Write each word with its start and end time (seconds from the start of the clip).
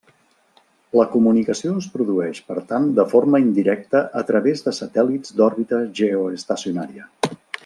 La 0.99 1.03
comunicació 1.15 1.73
es 1.81 1.89
produeix 1.97 2.41
per 2.47 2.57
tant 2.71 2.89
de 3.01 3.05
forma 3.13 3.43
indirecta 3.45 4.03
a 4.23 4.27
través 4.31 4.67
de 4.69 4.75
satèl·lits 4.81 5.37
d'òrbita 5.43 5.83
geoestacionària. 6.01 7.09